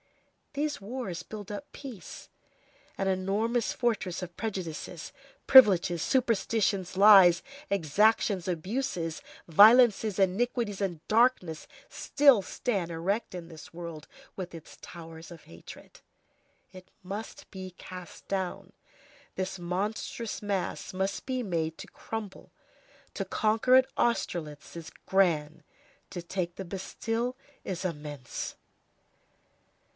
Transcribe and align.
These 0.53 0.81
wars 0.81 1.21
build 1.23 1.49
up 1.51 1.71
peace. 1.73 2.27
An 2.97 3.07
enormous 3.07 3.71
fortress 3.71 4.21
of 4.23 4.35
prejudices, 4.35 5.13
privileges, 5.47 6.01
superstitions, 6.01 6.97
lies, 6.97 7.41
exactions, 7.69 8.47
abuses, 8.47 9.21
violences, 9.47 10.17
iniquities, 10.19 10.81
and 10.81 11.07
darkness 11.07 11.67
still 11.87 12.41
stands 12.41 12.91
erect 12.91 13.33
in 13.35 13.47
this 13.47 13.73
world, 13.73 14.07
with 14.35 14.55
its 14.55 14.75
towers 14.81 15.29
of 15.29 15.43
hatred. 15.43 16.01
It 16.73 16.89
must 17.03 17.49
be 17.51 17.75
cast 17.77 18.27
down. 18.27 18.73
This 19.35 19.57
monstrous 19.59 20.41
mass 20.41 20.93
must 20.93 21.27
be 21.27 21.43
made 21.43 21.77
to 21.77 21.87
crumble. 21.87 22.51
To 23.13 23.23
conquer 23.23 23.75
at 23.75 23.87
Austerlitz 23.95 24.75
is 24.75 24.91
grand; 25.05 25.63
to 26.09 26.23
take 26.23 26.55
the 26.55 26.65
Bastille 26.65 27.37
is 27.63 27.85
immense. 27.85 28.55